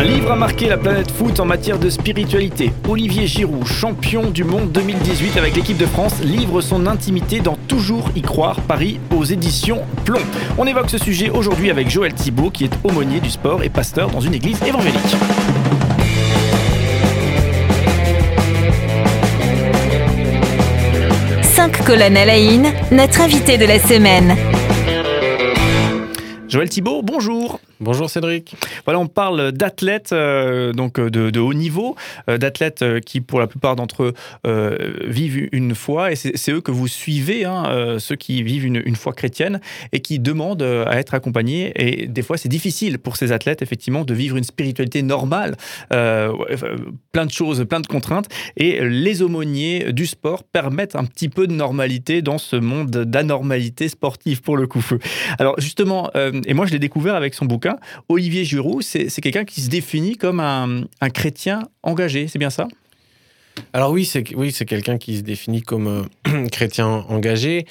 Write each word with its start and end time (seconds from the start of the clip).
Un 0.00 0.04
livre 0.04 0.32
a 0.32 0.36
marqué 0.36 0.66
la 0.66 0.78
planète 0.78 1.10
foot 1.10 1.40
en 1.40 1.44
matière 1.44 1.78
de 1.78 1.90
spiritualité. 1.90 2.72
Olivier 2.88 3.26
Giroud, 3.26 3.66
champion 3.66 4.30
du 4.30 4.44
monde 4.44 4.72
2018 4.72 5.36
avec 5.36 5.54
l'équipe 5.54 5.76
de 5.76 5.84
France, 5.84 6.22
livre 6.22 6.62
son 6.62 6.86
intimité 6.86 7.40
dans 7.40 7.58
Toujours 7.68 8.08
y 8.16 8.22
croire 8.22 8.58
Paris 8.62 8.98
aux 9.14 9.24
éditions 9.24 9.82
Plomb. 10.06 10.22
On 10.56 10.66
évoque 10.66 10.88
ce 10.88 10.96
sujet 10.96 11.28
aujourd'hui 11.28 11.70
avec 11.70 11.90
Joël 11.90 12.14
Thibault 12.14 12.48
qui 12.48 12.64
est 12.64 12.72
aumônier 12.82 13.20
du 13.20 13.28
sport 13.28 13.62
et 13.62 13.68
pasteur 13.68 14.08
dans 14.08 14.20
une 14.20 14.32
église 14.32 14.62
évangélique. 14.62 14.96
Cinq 21.42 21.84
colonnes 21.84 22.16
à 22.16 22.24
la 22.24 22.36
in, 22.36 22.72
notre 22.90 23.20
invité 23.20 23.58
de 23.58 23.66
la 23.66 23.78
semaine. 23.78 24.34
Joël 26.48 26.70
Thibault, 26.70 27.02
bonjour. 27.02 27.60
Bonjour 27.82 28.10
Cédric. 28.10 28.56
Voilà, 28.84 29.00
on 29.00 29.06
parle 29.06 29.52
d'athlètes 29.52 30.12
euh, 30.12 30.74
donc 30.74 30.98
euh, 30.98 31.08
de, 31.08 31.40
haut 31.40 31.54
niveau, 31.54 31.96
euh, 32.28 32.36
d'athlètes 32.36 32.84
qui 33.06 33.22
pour 33.22 33.40
la 33.40 33.46
plupart 33.46 33.74
d'entre 33.74 34.12
eux 34.44 34.84
vivent 35.06 35.48
une 35.52 35.74
foi 35.74 36.12
et 36.12 36.16
c'est 36.16 36.52
eux 36.52 36.60
que 36.60 36.70
vous 36.70 36.88
suivez, 36.88 37.46
hein, 37.46 37.96
ceux 37.98 38.16
qui 38.16 38.42
vivent 38.42 38.66
une, 38.66 38.82
une, 38.84 38.96
foi 38.96 39.14
chrétienne 39.14 39.60
et 39.92 40.00
qui 40.00 40.18
demandent 40.18 40.62
à 40.62 40.98
être 40.98 41.14
accompagnés. 41.14 41.72
Et 41.76 42.06
des 42.06 42.22
fois, 42.22 42.36
c'est 42.36 42.48
difficile 42.50 42.98
pour 42.98 43.16
ces 43.16 43.32
athlètes 43.32 43.62
effectivement 43.62 44.04
de 44.04 44.12
vivre 44.12 44.36
une 44.36 44.44
spiritualité 44.44 45.02
normale, 45.02 45.56
plein 45.88 47.26
de 47.26 47.30
choses, 47.30 47.64
plein 47.66 47.80
de 47.80 47.86
contraintes. 47.86 48.28
Et 48.56 48.80
les 48.86 49.22
aumôniers 49.22 49.92
du 49.92 50.06
sport 50.06 50.44
permettent 50.44 50.96
un 50.96 51.04
petit 51.04 51.28
peu 51.28 51.46
de 51.46 51.52
normalité 51.52 52.20
dans 52.20 52.38
ce 52.38 52.56
monde 52.56 52.90
d'anormalité 52.90 53.88
sportive 53.88 54.42
pour 54.42 54.56
le 54.56 54.66
coup. 54.66 54.84
Alors 55.38 55.58
justement, 55.58 56.10
et 56.14 56.54
moi 56.54 56.66
je 56.66 56.72
l'ai 56.72 56.78
découvert 56.78 57.14
avec 57.14 57.34
son 57.34 57.46
bouquin. 57.46 57.69
Olivier 58.08 58.44
Giroud, 58.44 58.82
c'est 58.82 59.20
quelqu'un 59.20 59.44
qui 59.44 59.60
se 59.60 59.68
définit 59.68 60.16
comme 60.16 60.40
un, 60.40 61.10
chrétien 61.10 61.68
engagé, 61.82 62.28
c'est 62.28 62.38
bien 62.38 62.50
ça? 62.50 62.68
Alors 63.72 63.90
oui, 63.90 64.04
c'est 64.04 64.34
oui, 64.34 64.52
quelqu'un 64.52 64.96
qui 64.98 65.18
se 65.18 65.22
définit 65.22 65.62
comme 65.62 66.08
euh, 66.28 66.46
chrétien 66.52 66.86
engagé. 66.86 67.66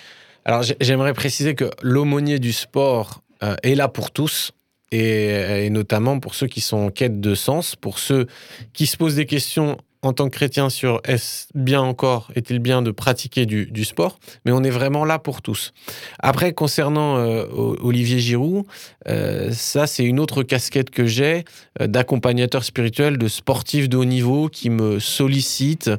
Alors 0.45 0.63
j'aimerais 0.79 1.13
préciser 1.13 1.55
que 1.55 1.69
l'aumônier 1.81 2.39
du 2.39 2.53
sport 2.53 3.21
euh, 3.43 3.55
est 3.63 3.75
là 3.75 3.87
pour 3.87 4.11
tous. 4.11 4.51
Et, 4.91 5.65
et, 5.65 5.69
notamment 5.69 6.19
pour 6.19 6.33
ceux 6.33 6.47
qui 6.47 6.61
sont 6.61 6.77
en 6.77 6.89
quête 6.89 7.21
de 7.21 7.35
sens, 7.35 7.75
pour 7.75 7.99
ceux 7.99 8.25
qui 8.73 8.87
se 8.87 8.97
posent 8.97 9.15
des 9.15 9.27
questions 9.27 9.77
en 10.01 10.13
tant 10.13 10.29
que 10.29 10.35
chrétien 10.35 10.69
sur 10.69 11.01
est-ce 11.03 11.47
bien 11.53 11.81
encore, 11.81 12.31
est-il 12.35 12.59
bien 12.59 12.81
de 12.81 12.91
pratiquer 12.91 13.45
du, 13.45 13.83
sport, 13.83 14.19
mais 14.45 14.51
on 14.51 14.63
est 14.63 14.69
vraiment 14.69 15.03
là 15.03 15.19
pour 15.19 15.41
tous. 15.41 15.73
Après, 16.19 16.53
concernant 16.53 17.17
euh, 17.17 17.45
Olivier 17.81 18.19
Giroud, 18.19 18.65
euh, 19.07 19.51
ça 19.51 19.87
c'est 19.87 20.03
une 20.03 20.19
autre 20.19 20.43
casquette 20.43 20.89
que 20.89 21.05
j'ai 21.05 21.43
euh, 21.81 21.87
d'accompagnateur 21.87 22.63
spirituel, 22.63 23.17
de 23.17 23.27
sportif 23.27 23.89
de 23.89 23.97
haut 23.97 24.05
niveau 24.05 24.47
qui 24.47 24.69
me 24.69 24.99
sollicitent 24.99 25.91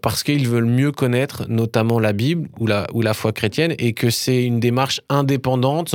parce 0.00 0.22
qu'ils 0.22 0.48
veulent 0.48 0.64
mieux 0.64 0.90
connaître 0.90 1.44
notamment 1.48 1.98
la 1.98 2.14
Bible 2.14 2.48
ou 2.58 2.66
la, 2.66 2.86
ou 2.94 3.02
la 3.02 3.12
foi 3.12 3.32
chrétienne 3.32 3.74
et 3.78 3.92
que 3.92 4.08
c'est 4.08 4.42
une 4.42 4.58
démarche 4.58 5.02
indépendante 5.10 5.94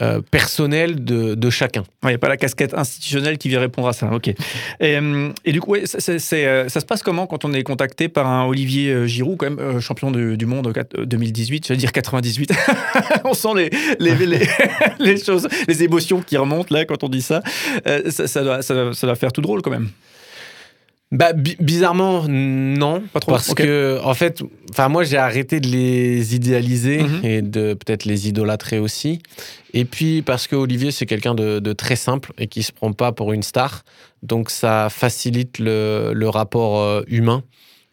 euh, 0.00 0.22
personnel 0.30 1.04
de, 1.04 1.34
de 1.34 1.50
chacun. 1.50 1.82
Il 2.04 2.08
n'y 2.08 2.14
a 2.14 2.18
pas 2.18 2.30
la 2.30 2.38
casquette 2.38 2.72
institutionnelle 2.72 3.36
qui 3.36 3.50
vient 3.50 3.60
répondre 3.60 3.88
à 3.88 3.92
ça. 3.92 4.10
Ok. 4.10 4.32
Et, 4.80 5.51
et 5.52 5.54
du 5.54 5.60
coup, 5.60 5.72
ouais, 5.72 5.84
euh, 5.84 6.68
ça 6.68 6.80
se 6.80 6.86
passe 6.86 7.02
comment 7.02 7.26
quand 7.26 7.44
on 7.44 7.52
est 7.52 7.62
contacté 7.62 8.08
par 8.08 8.26
un 8.26 8.46
Olivier 8.46 9.06
Giroud, 9.06 9.36
quand 9.36 9.50
même 9.50 9.80
champion 9.80 10.10
du 10.10 10.46
monde 10.46 10.72
2018, 10.96 11.66
je 11.66 11.72
vais 11.74 11.76
dire 11.76 11.92
98. 11.92 12.54
on 13.24 13.34
sent 13.34 13.48
les, 13.54 13.70
les, 14.00 14.14
les, 14.26 14.48
les, 14.98 15.22
choses, 15.22 15.46
les 15.68 15.82
émotions 15.82 16.22
qui 16.22 16.38
remontent 16.38 16.74
là 16.74 16.86
quand 16.86 17.04
on 17.04 17.10
dit 17.10 17.20
ça. 17.20 17.42
ça, 18.08 18.26
ça, 18.26 18.42
doit, 18.42 18.62
ça, 18.62 18.94
ça 18.94 19.06
doit 19.06 19.14
faire 19.14 19.30
tout 19.30 19.42
drôle 19.42 19.60
quand 19.60 19.70
même. 19.70 19.90
Bah, 21.12 21.34
bizarrement, 21.34 22.24
non. 22.26 23.02
Pas 23.12 23.20
trop. 23.20 23.32
Parce 23.32 23.52
que, 23.52 24.00
en 24.02 24.14
fait, 24.14 24.42
enfin, 24.70 24.88
moi, 24.88 25.04
j'ai 25.04 25.18
arrêté 25.18 25.60
de 25.60 25.68
les 25.68 26.34
idéaliser 26.34 27.02
mhm. 27.02 27.20
et 27.22 27.42
de 27.42 27.74
peut-être 27.74 28.06
les 28.06 28.28
idolâtrer 28.28 28.78
aussi. 28.78 29.20
Et 29.74 29.84
puis, 29.84 30.22
parce 30.22 30.46
que 30.46 30.56
Olivier, 30.56 30.90
c'est 30.90 31.04
quelqu'un 31.04 31.34
de, 31.34 31.72
très 31.74 31.96
simple 31.96 32.32
et 32.38 32.46
qui 32.46 32.62
se 32.62 32.72
prend 32.72 32.92
pas 32.94 33.12
pour 33.12 33.34
une 33.34 33.42
star. 33.42 33.84
Donc, 34.22 34.48
ça 34.48 34.88
facilite 34.88 35.58
le, 35.58 36.12
le 36.14 36.28
rapport 36.30 36.80
euh, 36.80 37.02
humain. 37.08 37.42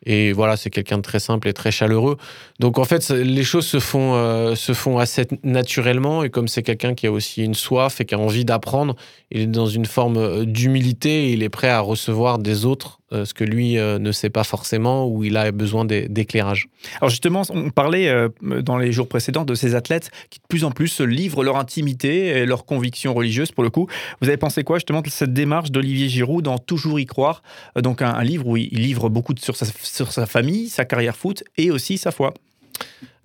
Et 0.06 0.32
voilà, 0.32 0.56
c'est 0.56 0.70
quelqu'un 0.70 0.98
de 0.98 1.02
très 1.02 1.20
simple 1.20 1.50
et 1.50 1.54
très 1.54 1.72
chaleureux. 1.72 2.16
Donc 2.60 2.78
en 2.80 2.86
fait, 2.86 3.10
les 3.10 3.44
choses 3.44 3.68
se 3.68 3.82
font, 3.82 4.14
euh, 4.16 4.56
se 4.56 4.74
font 4.74 4.98
assez 4.98 5.28
naturellement. 5.44 6.24
Et 6.24 6.30
comme 6.30 6.48
c'est 6.48 6.64
quelqu'un 6.64 6.94
qui 6.96 7.06
a 7.06 7.12
aussi 7.12 7.44
une 7.44 7.54
soif 7.54 8.00
et 8.00 8.06
qui 8.06 8.16
a 8.16 8.20
envie 8.20 8.46
d'apprendre, 8.46 8.96
il 9.30 9.42
est 9.42 9.48
dans 9.48 9.66
une 9.66 9.86
forme 9.86 10.18
euh, 10.18 10.46
d'humilité 10.46 11.26
et 11.26 11.34
il 11.34 11.44
est 11.44 11.50
prêt 11.50 11.70
à 11.70 11.82
recevoir 11.82 12.40
des 12.40 12.66
autres 12.66 12.99
ce 13.12 13.34
que 13.34 13.44
lui 13.44 13.76
ne 13.76 14.12
sait 14.12 14.30
pas 14.30 14.44
forcément 14.44 15.08
ou 15.08 15.24
il 15.24 15.38
a 15.38 15.52
besoin 15.52 15.86
d'éclairage. 15.86 16.68
Alors 17.02 17.10
justement, 17.10 17.44
on 17.50 17.70
parlait 17.70 18.12
dans 18.42 18.78
les 18.78 18.92
jours 18.92 19.08
précédents 19.08 19.46
de 19.46 19.56
ces 19.56 19.76
athlètes 19.76 20.12
qui 20.30 20.40
de 20.40 20.44
plus 20.48 20.64
en 20.64 20.72
plus 20.72 21.02
livrent 21.02 21.44
leur 21.44 21.58
intimité 21.58 22.28
et 22.28 22.46
leurs 22.46 22.66
convictions 22.66 23.14
religieuses 23.14 23.52
pour 23.52 23.64
le 23.64 23.70
coup. 23.70 23.88
Vous 24.22 24.28
avez 24.28 24.38
pensé 24.38 24.64
quoi 24.64 24.78
justement 24.78 25.02
de 25.02 25.10
cette 25.10 25.34
démarche 25.34 25.72
d'Olivier 25.72 26.10
Giroud 26.10 26.44
dans 26.44 26.58
Toujours 26.58 27.00
y 27.00 27.06
croire 27.06 27.42
Donc 27.76 28.02
un, 28.02 28.14
un 28.14 28.24
livre 28.24 28.48
où 28.48 28.58
il 28.58 28.70
livre 28.70 29.10
beaucoup 29.10 29.34
de, 29.34 29.40
sur 29.40 29.56
sa 29.56 29.66
sur 29.66 30.12
sa 30.12 30.26
famille, 30.26 30.70
sa 30.70 30.86
carrière 30.86 31.16
foot 31.16 31.44
et 31.58 31.72
aussi 31.72 31.98
sa 31.98 32.12
foi? 32.12 32.34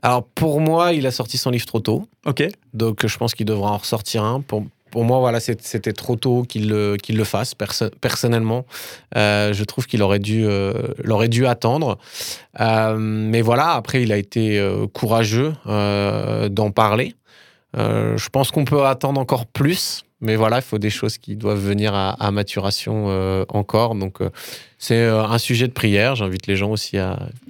Alors 0.03 0.25
pour 0.25 0.61
moi, 0.61 0.93
il 0.93 1.07
a 1.07 1.11
sorti 1.11 1.39
son 1.39 1.51
livre 1.51 1.67
trop 1.67 1.81
tôt. 1.81 2.07
Ok. 2.27 2.43
Donc 2.75 3.07
je 3.07 3.17
pense 3.17 3.35
qu'il 3.35 3.47
devra 3.47 3.73
en 3.73 3.79
ressortir 3.79 4.23
un. 4.23 4.41
Pour, 4.41 4.65
pour 4.95 5.03
moi, 5.03 5.19
voilà, 5.19 5.41
c'était 5.41 5.93
trop 5.93 6.15
tôt 6.15 6.45
qu'il 6.49 6.69
le, 6.69 7.25
fasse. 7.25 7.55
personnellement, 8.01 8.65
euh, 9.17 9.53
je 9.53 9.65
trouve 9.65 9.89
qu'il 9.89 10.03
aurait 10.03 10.21
dû, 10.21 10.45
euh, 10.47 11.49
attendre. 11.49 11.99
Euh, 12.61 12.97
mais 12.97 13.43
voilà, 13.43 13.73
après, 13.73 14.05
il 14.05 14.13
a 14.13 14.17
été 14.17 14.65
courageux 14.93 15.53
d'en 15.67 16.71
parler. 16.71 17.17
je 17.75 18.29
pense 18.29 18.53
qu'on 18.53 18.65
peut 18.65 18.87
attendre 18.87 19.21
encore 19.21 19.47
plus. 19.47 20.05
Mais 20.21 20.37
voilà, 20.37 20.59
il 20.59 20.63
faut 20.63 20.79
des 20.79 20.91
choses 20.91 21.19
qui 21.19 21.35
doivent 21.35 21.59
venir 21.59 21.93
à, 21.93 22.31
maturation 22.31 23.09
encore. 23.49 23.97
Donc, 23.97 24.19
c'est 24.79 25.05
un 25.05 25.39
sujet 25.39 25.67
de 25.67 25.73
prière. 25.73 26.15
J'invite 26.15 26.47
les 26.47 26.55
gens 26.55 26.71
aussi 26.71 26.99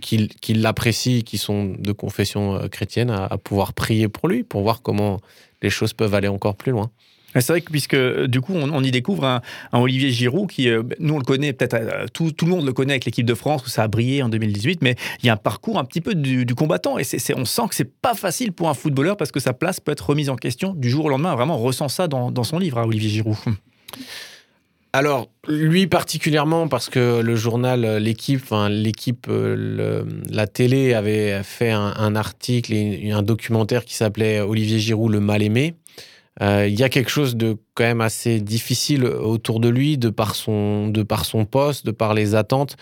qui, 0.01 0.55
l'apprécient, 0.55 1.21
qui 1.21 1.37
sont 1.37 1.75
de 1.79 1.93
confession 1.93 2.59
chrétienne, 2.71 3.11
à, 3.11 3.37
pouvoir 3.37 3.75
prier 3.75 4.09
pour 4.09 4.31
lui, 4.31 4.45
pour 4.45 4.63
voir 4.63 4.81
comment 4.81 5.21
les 5.61 5.69
choses 5.69 5.93
peuvent 5.93 6.15
aller 6.15 6.29
encore 6.29 6.57
plus 6.57 6.73
loin. 6.73 6.91
C'est 7.41 7.53
vrai 7.53 7.61
que 7.61 7.71
puisque 7.71 7.97
du 7.97 8.41
coup 8.41 8.55
on, 8.55 8.83
y 8.83 8.91
découvre 8.91 9.25
un, 9.25 9.41
Olivier 9.73 10.11
Giroud 10.11 10.49
qui, 10.49 10.69
euh, 10.69 10.83
nous 11.01 11.15
on 11.15 11.19
le 11.19 11.25
connaît 11.25 11.53
peut-être, 11.53 11.75
euh, 11.75 12.07
tout, 12.13 12.33
le 12.43 12.49
monde 12.49 12.65
le 12.65 12.73
connaît 12.73 12.93
avec 12.93 13.05
l'équipe 13.05 13.27
de 13.27 13.35
France 13.35 13.67
où 13.67 13.69
ça 13.69 13.83
a 13.83 13.89
brillé 13.89 14.23
en 14.23 14.29
2018, 14.29 14.83
mais 14.83 14.95
il 15.23 15.27
y 15.27 15.31
a 15.31 15.33
un 15.33 15.39
parcours 15.39 15.79
un 15.79 15.85
petit 15.85 16.01
peu 16.01 16.15
du, 16.15 16.47
combattant 16.55 16.99
et 16.99 17.05
on 17.37 17.45
sent 17.45 17.63
que 17.69 17.75
c'est 17.75 17.93
pas 17.93 18.15
facile 18.15 18.53
pour 18.53 18.69
un 18.69 18.75
footballeur 18.75 19.17
parce 19.17 19.33
que 19.33 19.41
sa 19.41 19.53
place 19.53 19.81
peut 19.81 19.93
être 19.93 20.09
remise 20.09 20.31
en 20.31 20.37
question 20.37 20.73
du 20.73 20.89
jour 20.89 21.07
au 21.07 21.09
lendemain. 21.09 21.35
Vraiment, 21.35 21.57
on 21.57 21.63
ressent 21.63 21.89
ça 21.89 22.07
dans, 22.07 22.45
son 22.45 22.59
livre, 22.59 22.79
à 22.79 22.87
Olivier 22.87 23.11
Giroud. 23.11 23.37
Alors, 24.93 25.27
lui 25.49 25.89
particulièrement, 25.89 26.69
parce 26.69 26.89
que 26.89 27.21
le 27.21 27.35
journal, 27.35 27.85
euh, 27.85 27.99
l'équipe, 27.99 28.55
l'équipe, 28.71 29.27
la 29.29 30.47
télé 30.47 30.95
avait 30.95 31.43
fait 31.43 31.73
un, 31.73 32.15
article 32.15 32.73
un 33.11 33.23
documentaire 33.23 33.85
qui 33.85 33.95
s'appelait 33.95 34.41
Olivier 34.41 34.79
Giroud, 34.79 35.11
le 35.11 35.19
mal 35.19 35.43
aimé. 35.43 35.75
Euh, 35.75 36.03
il 36.41 36.75
y 36.79 36.83
a 36.83 36.89
quelque 36.89 37.11
chose 37.11 37.37
de 37.37 37.57
quand 37.75 37.85
même 37.85 38.01
assez 38.01 38.41
difficile 38.41 39.05
autour 39.05 39.61
de 39.61 39.69
lui, 39.69 39.99
de 39.99 40.11
par 40.11 40.35
son, 40.35 40.89
de 40.89 41.03
poste, 41.03 41.87
de 41.87 41.91
par 41.91 42.15
les 42.15 42.35
attentes. 42.35 42.77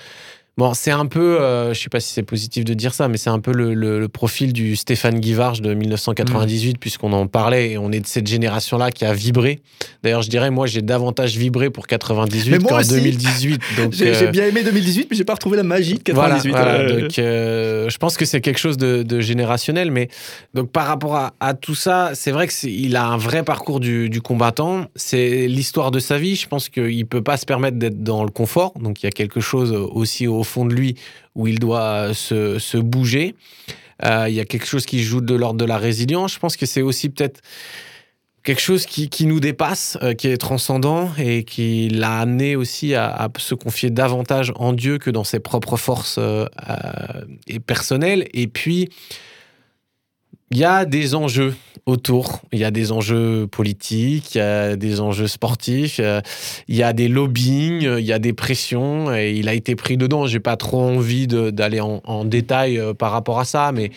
Bon, 0.58 0.74
c'est 0.74 0.90
un 0.90 1.06
peu, 1.06 1.40
euh, 1.40 1.72
je 1.72 1.80
sais 1.80 1.88
pas 1.88 1.98
si 1.98 2.12
c'est 2.12 2.22
positif 2.22 2.66
de 2.66 2.74
dire 2.74 2.92
ça, 2.92 3.08
mais 3.08 3.16
c'est 3.16 3.30
un 3.30 3.38
peu 3.38 3.52
le, 3.52 4.06
profil 4.08 4.52
du 4.52 4.76
Stéphane 4.76 5.18
Guivarch 5.18 5.62
de 5.62 5.72
1998, 5.72 6.74
mm. 6.74 6.78
puisqu'on 6.78 7.14
en 7.14 7.26
parlait 7.26 7.70
et 7.70 7.78
on 7.78 7.90
est 7.90 8.00
de 8.00 8.06
cette 8.06 8.26
génération-là 8.26 8.90
qui 8.90 9.06
a 9.06 9.14
vibré. 9.14 9.60
D'ailleurs, 10.02 10.20
je 10.20 10.28
dirais, 10.28 10.50
moi, 10.50 10.66
j'ai 10.66 10.82
davantage 10.82 11.38
vibré 11.38 11.70
pour 11.70 11.86
98 11.86 12.64
qu'en 12.64 12.82
2018. 12.82 13.62
j'ai 13.92 14.14
euh, 14.14 14.30
bien 14.30 14.46
aimé 14.46 14.62
2018, 14.62 15.06
mais 15.10 15.16
j'ai 15.16 15.24
pas 15.24 15.32
retrouvé 15.32 15.56
la 15.56 15.62
magie 15.62 15.94
de 15.94 16.02
98. 16.02 16.50
Voilà, 16.50 16.84
donc, 16.84 17.18
euh, 17.18 17.88
je 17.88 17.96
pense 17.96 18.18
que 18.18 18.26
c'est 18.26 18.42
quelque 18.42 18.58
chose 18.58 18.76
de, 18.76 19.20
générationnel, 19.20 19.90
mais 19.90 20.08
donc 20.52 20.70
par 20.70 20.86
rapport 20.86 21.30
à, 21.40 21.54
tout 21.54 21.74
ça, 21.74 22.10
c'est 22.12 22.30
vrai 22.30 22.48
qu'il 22.48 22.96
a 22.96 23.06
un 23.06 23.16
vrai 23.16 23.42
parcours 23.42 23.80
du, 23.80 24.10
du 24.10 24.20
combattant. 24.20 24.84
C'est 24.96 25.46
l'histoire 25.46 25.90
de 25.90 25.98
sa 25.98 26.18
vie. 26.18 26.36
Je 26.36 26.46
pense 26.46 26.68
qu'il 26.68 27.06
peut 27.06 27.22
pas 27.22 27.38
se 27.38 27.46
permettre 27.46 27.78
d'être 27.78 28.02
dans 28.02 28.24
le 28.24 28.30
confort. 28.30 28.74
Donc, 28.78 29.02
il 29.02 29.06
y 29.06 29.08
a 29.08 29.12
quelque 29.12 29.40
chose 29.40 29.72
aussi 29.72 30.26
au 30.26 30.42
au 30.42 30.44
fond 30.52 30.64
de 30.64 30.74
lui 30.74 30.96
où 31.34 31.46
il 31.46 31.58
doit 31.58 32.14
se, 32.14 32.78
bouger. 32.78 33.34
Euh, 34.04 34.26
il 34.28 34.34
y 34.34 34.40
a 34.40 34.44
quelque 34.44 34.66
chose 34.66 34.86
qui 34.86 35.02
joue 35.02 35.20
de 35.20 35.34
l'ordre 35.34 35.58
de 35.58 35.64
la 35.64 35.78
résilience. 35.78 36.34
Je 36.34 36.38
pense 36.38 36.56
que 36.56 36.66
c'est 36.66 36.82
aussi 36.82 37.08
peut-être 37.08 37.40
quelque 38.42 38.60
chose 38.60 38.86
qui, 38.86 39.26
nous 39.26 39.40
dépasse, 39.40 39.96
euh, 40.02 40.14
qui 40.14 40.28
est 40.28 40.36
transcendant 40.36 41.12
et 41.16 41.44
qui 41.44 41.88
l'a 41.88 42.18
amené 42.18 42.56
aussi 42.56 42.94
à, 42.94 43.28
se 43.38 43.54
confier 43.54 43.90
davantage 43.90 44.52
en 44.56 44.72
Dieu 44.72 44.98
que 44.98 45.10
dans 45.10 45.24
ses 45.24 45.38
propres 45.38 45.76
forces 45.76 46.16
euh, 46.18 46.46
et 47.46 47.60
personnelles. 47.60 48.26
Et 48.34 48.48
puis, 48.48 48.88
il 50.52 50.58
y 50.58 50.64
a 50.64 50.84
des 50.84 51.14
enjeux 51.14 51.54
autour. 51.86 52.42
Il 52.52 52.58
y 52.58 52.64
a 52.64 52.70
des 52.70 52.92
enjeux 52.92 53.46
politiques, 53.46 54.34
il 54.34 54.38
y 54.38 54.40
a 54.42 54.76
des 54.76 55.00
enjeux 55.00 55.26
sportifs, 55.26 55.98
il 56.68 56.76
y 56.76 56.82
a 56.82 56.92
des 56.92 57.08
lobbying, 57.08 57.82
il 57.98 58.04
y 58.04 58.12
a 58.12 58.18
des 58.18 58.34
pressions. 58.34 59.14
Et 59.14 59.32
il 59.32 59.48
a 59.48 59.54
été 59.54 59.74
pris 59.76 59.96
dedans. 59.96 60.26
J'ai 60.26 60.40
pas 60.40 60.56
trop 60.56 60.82
envie 60.82 61.26
d'aller 61.26 61.80
en, 61.80 62.24
détail 62.26 62.78
euh, 62.78 62.92
par 62.94 63.12
rapport 63.12 63.40
à 63.40 63.44
ça, 63.44 63.72
mais 63.72 63.90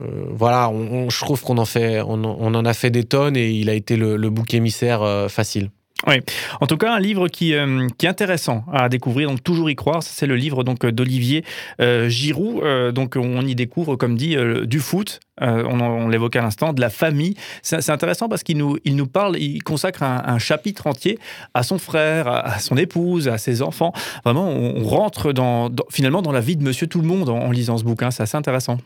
euh, 0.00 0.24
voilà, 0.30 0.72
je 1.08 1.18
trouve 1.18 1.42
qu'on 1.42 1.58
en 1.58 2.64
a 2.64 2.74
fait 2.74 2.90
des 2.90 3.04
tonnes 3.04 3.36
et 3.36 3.50
il 3.50 3.68
a 3.68 3.74
été 3.74 3.96
le, 3.96 4.30
bouc 4.30 4.54
émissaire 4.54 5.02
euh, 5.02 5.28
facile. 5.28 5.70
Oui, 6.06 6.16
en 6.60 6.66
tout 6.66 6.76
cas 6.76 6.92
un 6.94 6.98
livre 6.98 7.28
qui, 7.28 7.54
euh, 7.54 7.86
qui 7.96 8.06
est 8.06 8.08
intéressant 8.08 8.64
à 8.72 8.88
découvrir, 8.88 9.28
donc 9.30 9.42
toujours 9.42 9.70
y 9.70 9.76
croire. 9.76 10.02
C'est 10.02 10.26
le 10.26 10.34
livre 10.34 10.64
donc 10.64 10.84
d'Olivier 10.84 11.44
euh, 11.80 12.08
Giroud. 12.08 12.62
Euh, 12.62 12.90
donc 12.90 13.14
on 13.16 13.46
y 13.46 13.54
découvre, 13.54 13.96
comme 13.96 14.16
dit, 14.16 14.36
du 14.64 14.80
foot. 14.80 15.20
on, 15.40 15.80
on 15.80 16.08
l'évoquait 16.08 16.40
à 16.40 16.42
l'instant, 16.42 16.72
de 16.72 16.80
la 16.80 16.90
famille. 16.90 17.34
C'est 17.62 17.90
intéressant 17.90 18.28
parce 18.28 18.42
qu'il 18.42 18.58
nous, 18.58 18.78
il 18.84 18.96
nous 18.96 19.06
parle, 19.06 19.38
il 19.38 19.62
consacre 19.62 20.02
un, 20.02 20.38
chapitre 20.38 20.88
entier 20.88 21.18
à 21.54 21.62
son 21.62 21.78
frère, 21.78 22.26
à, 22.26 22.58
son 22.58 22.76
épouse, 22.76 23.28
à 23.28 23.38
ses 23.38 23.62
enfants. 23.62 23.92
Vraiment, 24.24 24.48
on, 24.48 24.82
rentre 24.82 25.32
dans, 25.32 25.70
finalement 25.90 26.22
dans 26.22 26.32
la 26.32 26.40
vie 26.40 26.56
de 26.56 26.64
Monsieur 26.64 26.88
Tout 26.88 27.00
le 27.00 27.06
Monde 27.06 27.28
en, 27.28 27.38
en 27.38 27.50
lisant 27.52 27.78
ce 27.78 27.84
bouquin. 27.84 28.10
C'est 28.10 28.24
assez 28.24 28.36
intéressant. 28.36 28.78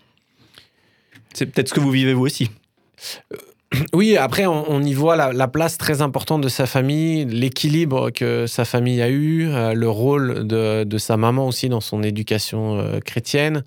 C'est 1.32 1.46
peut-être 1.46 1.68
ce 1.68 1.74
que 1.74 1.80
vous 1.80 1.90
vivez 1.90 2.12
vous 2.12 2.26
aussi. 2.26 2.50
Oui, 3.96 4.19
après, 4.19 4.44
on, 4.44 4.82
y 4.82 4.93
voit 4.93 5.16
la, 5.16 5.48
place 5.48 5.78
très 5.78 6.02
importante 6.02 6.43
de 6.43 6.50
sa 6.50 6.66
famille, 6.66 7.25
l'équilibre 7.25 8.10
que 8.10 8.46
sa 8.46 8.66
famille 8.66 9.00
a 9.00 9.08
eu, 9.08 9.48
euh, 9.48 9.72
le 9.72 9.88
rôle 9.88 10.46
de, 10.46 10.98
sa 10.98 11.16
maman 11.16 11.46
aussi 11.46 11.70
dans 11.70 11.81
son 11.81 12.02
éducation 12.02 12.78
euh, 12.78 13.00
chrétienne, 13.00 13.64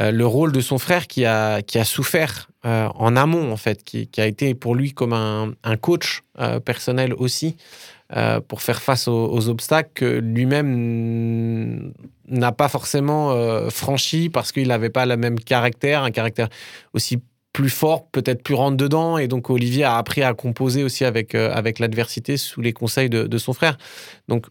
euh, 0.00 0.10
le 0.10 0.26
rôle 0.26 0.50
de 0.50 0.60
son 0.60 0.78
frère 0.78 1.06
qui 1.06 1.24
a, 1.24 1.62
souffert 1.84 2.50
en 2.64 3.14
amont, 3.14 3.52
en 3.52 3.56
fait, 3.56 3.84
qui, 3.84 4.08
a 4.18 4.26
été 4.26 4.56
pour 4.56 4.74
lui 4.74 4.92
comme 4.92 5.12
un, 5.12 5.76
coach 5.76 6.24
personnel 6.64 7.14
aussi, 7.14 7.56
pour 8.48 8.62
faire 8.62 8.82
face 8.82 9.06
aux, 9.06 9.32
aux 9.32 9.48
obstacles 9.48 9.90
que 9.94 10.18
lui-même 10.18 11.92
n'a 12.26 12.50
pas 12.50 12.68
forcément 12.68 13.70
franchi 13.70 14.30
parce 14.30 14.50
qu'il 14.50 14.66
n'avait 14.66 14.90
pas 14.90 15.06
le 15.06 15.16
même 15.16 15.38
caractère, 15.38 16.02
un 16.02 16.10
caractère 16.10 16.48
aussi 16.92 17.20
plus 17.52 17.70
fort, 17.70 18.08
peut-être 18.08 18.42
plus 18.42 18.54
rentre 18.54 18.76
dedans. 18.76 19.18
Et 19.18 19.28
donc 19.28 19.50
Olivier 19.50 19.84
a 19.84 19.96
appris 19.96 20.22
à 20.22 20.34
composer 20.34 20.84
aussi 20.84 21.04
avec, 21.04 21.34
euh, 21.34 21.52
avec 21.52 21.78
l'adversité 21.78 22.36
sous 22.36 22.60
les 22.60 22.72
conseils 22.72 23.10
de, 23.10 23.38
son 23.38 23.52
frère. 23.52 23.76
Donc 24.28 24.46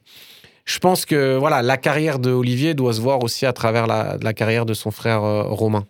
je 0.66 0.80
pense 0.80 1.06
que 1.06 1.38
voilà, 1.38 1.62
la 1.62 1.78
carrière 1.78 2.19
de 2.19 2.31
Olivier 2.31 2.74
doit 2.74 2.94
se 2.94 3.01
voir 3.01 3.24
aussi 3.24 3.46
à 3.46 3.54
travers 3.54 3.88
la, 3.88 4.34
carrière 4.34 4.66
de 4.66 4.74
son 4.74 4.92
frère 4.92 5.24
euh, 5.24 5.44
Romain. 5.44 5.86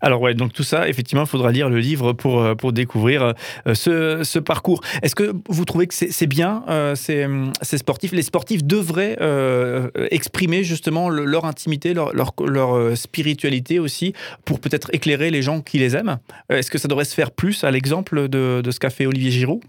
Alors 0.00 0.20
ouais, 0.20 0.34
donc 0.34 0.52
tout 0.52 0.62
ça, 0.62 0.88
effectivement, 0.88 1.24
il 1.24 1.28
faudra 1.28 1.50
lire 1.50 1.68
le 1.68 1.78
livre 1.78 2.12
pour, 2.12 2.40
euh, 2.40 2.54
pour 2.54 2.72
découvrir 2.72 3.34
euh, 3.66 3.74
ce, 3.74 4.38
parcours. 4.38 4.80
Est-ce 5.02 5.14
que 5.14 5.32
vous 5.48 5.64
trouvez 5.64 5.86
que 5.86 5.94
c'est 5.94 6.26
bien, 6.26 6.64
euh, 6.68 6.94
ces, 6.94 7.78
sportifs? 7.78 8.12
Les 8.12 8.22
sportifs 8.22 8.64
devraient 8.64 9.16
exprimer 10.10 10.64
justement 10.64 11.08
leur 11.08 11.44
intimité, 11.44 11.94
leur, 11.94 12.12
leur, 12.14 12.96
spiritualité 12.96 13.78
aussi, 13.78 14.14
pour 14.44 14.60
peut-être 14.60 14.90
éclairer 14.94 15.30
les 15.30 15.42
gens 15.42 15.60
qui 15.60 15.78
les 15.78 15.96
aiment? 15.96 16.18
Est-ce 16.48 16.70
que 16.70 16.78
ça 16.78 16.88
devrait 16.88 17.04
se 17.04 17.14
faire 17.14 17.30
plus 17.30 17.64
à 17.64 17.70
l'exemple 17.70 18.28
de, 18.28 18.60
de 18.62 18.70
ce 18.70 18.78
qu'a 18.78 18.90
fait 18.90 19.06
Olivier 19.06 19.30
Giroud? 19.30 19.60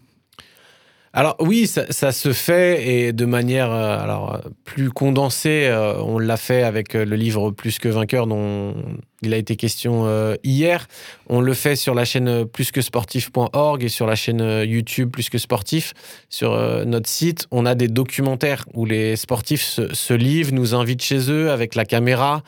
Alors 1.13 1.35
oui, 1.39 1.67
ça, 1.67 2.11
se 2.11 2.31
fait 2.31 2.87
et 2.87 3.13
de 3.13 3.25
manière 3.25 3.71
alors 3.71 4.41
plus 4.63 4.89
condensée. 4.89 5.69
on 5.99 6.19
l'a 6.19 6.37
fait 6.37 6.63
avec 6.63 6.93
le 6.93 7.15
livre 7.15 7.51
Plus 7.51 7.79
que 7.79 7.89
vainqueur 7.89 8.27
dont 8.27 8.75
il 9.21 9.33
a 9.33 9.37
été 9.37 9.55
question 9.55 10.05
euh, 10.05 10.35
hier. 10.43 10.87
On 11.27 11.41
le 11.41 11.53
fait 11.53 11.75
sur 11.75 11.93
la 11.93 12.05
chaîne 12.05 12.27
euh, 12.27 12.45
plusquesportif.org 12.45 13.83
et 13.83 13.89
sur 13.89 14.07
la 14.07 14.15
chaîne 14.15 14.41
euh, 14.41 14.65
YouTube 14.65 15.11
Plus 15.11 15.29
que 15.29 15.37
Sportif. 15.37 15.93
Sur 16.29 16.55
notre 16.85 17.07
site, 17.07 17.47
on 17.51 17.65
a 17.65 17.75
des 17.75 17.87
documentaires 17.87 18.65
où 18.73 18.85
les 18.85 19.15
sportifs 19.15 19.63
se, 19.63 20.13
livrent, 20.13 20.53
nous 20.53 20.73
invitent 20.73 21.03
chez 21.03 21.31
eux 21.31 21.51
avec 21.51 21.75
la 21.75 21.85
caméra. 21.85 22.41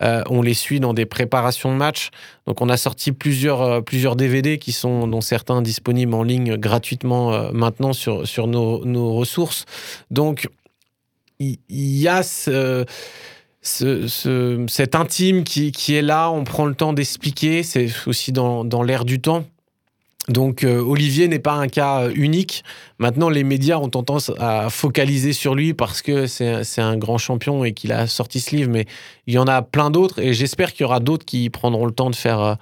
on 0.00 0.42
les 0.42 0.54
suit 0.54 0.80
dans 0.80 0.94
des 0.94 1.06
préparations 1.06 1.70
de 1.70 1.76
matchs. 1.76 2.10
Donc 2.46 2.60
on 2.60 2.68
a 2.68 2.76
sorti 2.76 3.12
plusieurs, 3.12 3.84
plusieurs 3.84 4.16
DVD 4.16 4.58
qui 4.58 4.72
sont, 4.72 5.06
dont 5.06 5.20
certains 5.20 5.62
disponibles 5.62 6.14
en 6.14 6.22
ligne 6.22 6.56
gratuitement 6.56 7.52
maintenant 7.52 7.92
sur, 7.92 8.26
sur 8.26 8.46
nos, 8.46 8.84
nos 8.84 9.14
ressources. 9.14 9.64
Donc 10.10 10.48
il 11.38 11.58
y, 11.68 12.08
a 12.08 12.22
ce 12.22 12.84
ce, 13.66 14.64
cet 14.68 14.94
intime 14.94 15.44
qui, 15.44 15.94
est 15.94 16.02
là, 16.02 16.30
on 16.30 16.44
prend 16.44 16.66
le 16.66 16.74
temps 16.74 16.92
d'expliquer, 16.92 17.62
c'est 17.62 17.88
aussi 18.06 18.32
dans, 18.32 18.82
l'air 18.82 19.04
du 19.04 19.20
temps. 19.20 19.44
Donc 20.28 20.64
euh, 20.64 20.80
Olivier 20.80 21.28
n'est 21.28 21.38
pas 21.38 21.52
un 21.52 21.68
cas 21.68 22.02
euh, 22.02 22.12
unique. 22.14 22.64
Maintenant, 22.98 23.28
les 23.28 23.44
médias 23.44 23.78
ont 23.78 23.88
tendance 23.88 24.32
à 24.40 24.70
focaliser 24.70 25.32
sur 25.32 25.54
lui 25.54 25.72
parce 25.72 26.02
que 26.02 26.26
c'est 26.26 26.80
un 26.80 26.96
grand 26.96 27.16
champion 27.16 27.64
et 27.64 27.72
qu'il 27.72 27.92
a 27.92 28.08
sorti 28.08 28.40
ce 28.40 28.56
livre, 28.56 28.70
mais 28.70 28.86
il 29.28 29.34
y 29.34 29.38
en 29.38 29.46
a 29.46 29.62
plein 29.62 29.90
d'autres 29.90 30.18
et 30.18 30.32
j'espère 30.32 30.72
qu'il 30.72 30.82
y 30.82 30.84
aura 30.84 30.98
d'autres 30.98 31.24
qui 31.24 31.48
prendront 31.48 31.86
le 31.86 31.92
temps 31.92 32.10
de 32.10 32.16
faire 32.16 32.40
euh, 32.40 32.54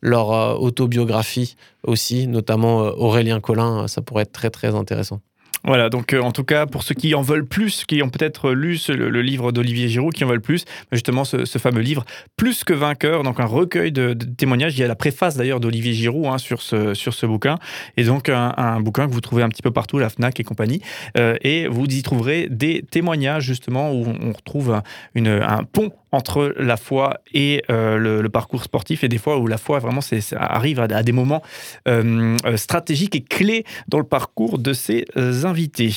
leur 0.00 0.62
autobiographie 0.62 1.56
aussi, 1.82 2.28
notamment 2.28 2.82
Aurélien 2.82 3.40
Collin, 3.40 3.88
ça 3.88 4.00
pourrait 4.00 4.22
être 4.22 4.32
très 4.32 4.50
très 4.50 4.76
intéressant. 4.76 5.20
Voilà, 5.64 5.90
donc 5.90 6.12
euh, 6.12 6.20
en 6.20 6.32
tout 6.32 6.44
cas, 6.44 6.66
pour 6.66 6.82
ceux 6.82 6.94
qui 6.94 7.14
en 7.14 7.22
veulent 7.22 7.46
plus, 7.46 7.84
qui 7.84 8.02
ont 8.02 8.08
peut-être 8.08 8.52
lu 8.52 8.78
le, 8.88 9.22
livre 9.22 9.52
d'Olivier 9.52 9.88
Giraud, 9.88 10.10
qui 10.10 10.24
en 10.24 10.28
veulent 10.28 10.40
plus, 10.40 10.64
justement 10.92 11.24
ce, 11.24 11.44
fameux 11.58 11.80
livre, 11.80 12.04
Plus 12.36 12.64
que 12.64 12.72
vainqueur, 12.72 13.22
donc 13.22 13.40
un 13.40 13.44
recueil 13.44 13.92
de, 13.92 14.14
témoignages. 14.14 14.76
Il 14.76 14.80
y 14.80 14.84
a 14.84 14.88
la 14.88 14.94
préface 14.94 15.36
d'ailleurs 15.36 15.60
d'Olivier 15.60 15.92
Giraud 15.92 16.28
hein, 16.28 16.38
sur, 16.38 16.62
ce, 16.62 16.94
sur 16.94 17.14
ce 17.14 17.26
bouquin, 17.26 17.58
et 17.96 18.04
donc 18.04 18.28
un, 18.28 18.80
bouquin 18.80 19.06
que 19.06 19.12
vous 19.12 19.20
trouvez 19.20 19.42
un 19.42 19.48
petit 19.48 19.62
peu 19.62 19.70
partout, 19.70 19.98
la 19.98 20.08
FNAC 20.08 20.40
et 20.40 20.44
compagnie, 20.44 20.80
euh, 21.16 21.36
et 21.42 21.66
vous 21.66 21.86
y 21.86 22.02
trouverez 22.02 22.48
des 22.50 22.84
témoignages 22.88 23.44
justement 23.44 23.92
où 23.92 24.06
on 24.20 24.32
retrouve 24.32 24.80
un 25.16 25.64
pont 25.64 25.92
entre 26.12 26.54
la 26.56 26.76
foi 26.76 27.18
et 27.34 27.62
euh, 27.70 27.96
le, 27.98 28.28
parcours 28.28 28.62
sportif 28.62 29.04
et 29.04 29.08
des 29.08 29.18
fois 29.18 29.38
où 29.38 29.46
la 29.46 29.58
foi 29.58 29.78
vraiment 29.78 30.00
arrive 30.36 30.80
à, 30.80 31.02
des 31.02 31.12
moments 31.12 31.42
euh, 31.86 32.36
euh, 32.44 32.56
stratégiques 32.56 33.14
et 33.14 33.22
clés 33.22 33.64
dans 33.88 33.98
le 33.98 34.04
parcours 34.04 34.58
de 34.58 34.72
ses 34.72 35.06
invités. 35.48 35.90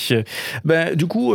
Ben, 0.66 0.96
du 0.96 1.06
coup, 1.06 1.34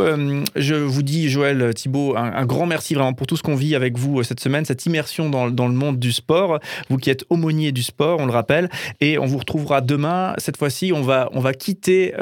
je 0.55 0.75
vous 0.75 1.03
dis 1.03 1.29
Joël 1.29 1.73
Thibault 1.73 2.15
un, 2.15 2.45
grand 2.45 2.65
merci 2.65 2.93
vraiment 2.93 3.13
pour 3.13 3.27
tout 3.27 3.37
ce 3.37 3.43
qu'on 3.43 3.55
vit 3.55 3.75
avec 3.75 3.97
vous 3.97 4.23
cette 4.23 4.39
semaine, 4.39 4.65
cette 4.65 4.85
immersion 4.85 5.29
dans, 5.29 5.49
dans, 5.49 5.67
le 5.67 5.73
monde 5.73 5.99
du 5.99 6.11
sport, 6.11 6.59
vous 6.89 6.97
qui 6.97 7.09
êtes 7.09 7.25
aumônier 7.29 7.71
du 7.71 7.83
sport, 7.83 8.19
on 8.19 8.25
le 8.25 8.31
rappelle, 8.31 8.69
et 9.01 9.17
on 9.17 9.25
vous 9.25 9.37
retrouvera 9.37 9.81
demain. 9.81 10.33
Cette 10.37 10.57
fois-ci, 10.57 10.91
on 10.93 11.01
va, 11.01 11.29
on 11.33 11.39
va 11.39 11.53
quitter 11.53 12.13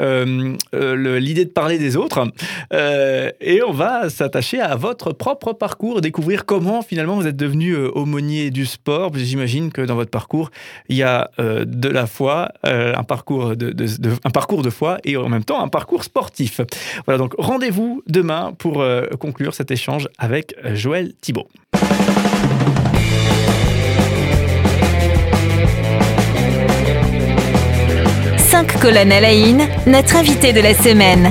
l'idée 0.72 1.44
de 1.44 1.50
parler 1.50 1.78
des 1.78 1.96
autres 1.96 2.28
et 2.72 3.62
on 3.62 3.72
va 3.72 4.10
s'attacher 4.10 4.60
à 4.60 4.76
votre 4.76 5.12
propre 5.12 5.52
parcours, 5.52 6.00
découvrir 6.00 6.44
comment 6.44 6.82
finalement 6.82 7.16
vous 7.16 7.26
êtes 7.26 7.36
devenu 7.36 7.72
euh, 7.72 7.90
aumônier 7.94 8.50
du 8.50 8.66
sport. 8.66 9.12
J'imagine 9.14 9.72
que 9.72 9.82
dans 9.82 9.94
votre 9.94 10.10
parcours, 10.10 10.50
il 10.88 10.96
y 10.96 11.02
a 11.02 11.30
euh, 11.38 11.64
de 11.66 11.88
la 11.88 12.06
foi, 12.06 12.50
euh, 12.66 12.94
un, 12.96 13.04
parcours 13.04 13.56
de, 13.56 13.74
un 14.24 14.30
parcours 14.30 14.62
de 14.62 14.70
foi 14.70 14.98
et 15.04 15.16
en 15.16 15.28
même 15.28 15.44
temps 15.44 15.62
un 15.62 15.68
parcours 15.68 15.85
Voilà, 17.06 17.18
donc 17.18 17.34
rendez-vous 17.38 18.02
demain 18.06 18.52
pour 18.58 18.84
conclure 19.18 19.54
cet 19.54 19.70
échange 19.70 20.08
avec 20.18 20.54
Joël 20.74 21.12
Thibault. 21.20 21.48
Cinq 28.38 28.80
colonnes 28.80 29.12
à 29.12 29.20
la 29.20 29.34
notre 29.86 30.16
invité 30.16 30.52
de 30.52 30.60
la 30.60 30.74
semaine. 30.74 31.30